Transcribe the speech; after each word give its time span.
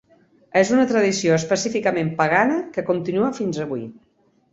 És 0.59 0.69
una 0.77 0.85
tradició 0.91 1.35
específicament 1.39 2.09
pagana 2.21 2.57
que 2.79 2.85
continua 2.91 3.29
fins 3.41 3.61
avui. 3.67 3.85